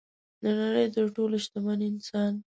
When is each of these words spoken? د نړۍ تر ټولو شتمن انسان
د 0.41 0.45
نړۍ 0.61 0.85
تر 0.95 1.05
ټولو 1.15 1.35
شتمن 1.45 1.79
انسان 1.91 2.33